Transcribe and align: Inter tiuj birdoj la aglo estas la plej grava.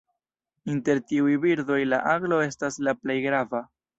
Inter 0.75 1.01
tiuj 1.11 1.35
birdoj 1.43 1.77
la 1.91 2.01
aglo 2.15 2.39
estas 2.47 2.81
la 2.89 2.97
plej 3.03 3.21
grava. 3.29 3.65